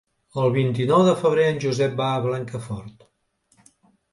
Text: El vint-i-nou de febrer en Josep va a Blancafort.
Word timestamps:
El 0.43 0.53
vint-i-nou 0.53 1.03
de 1.09 1.13
febrer 1.19 1.45
en 1.49 1.61
Josep 1.65 1.95
va 2.01 2.07
a 2.15 2.25
Blancafort. 2.25 3.07